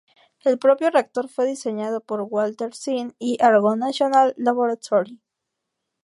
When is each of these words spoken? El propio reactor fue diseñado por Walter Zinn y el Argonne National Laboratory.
El 0.43 0.57
propio 0.57 0.89
reactor 0.89 1.29
fue 1.29 1.45
diseñado 1.45 2.01
por 2.01 2.21
Walter 2.27 2.73
Zinn 2.73 3.13
y 3.19 3.37
el 3.39 3.45
Argonne 3.45 3.85
National 3.85 4.33
Laboratory. 4.35 5.21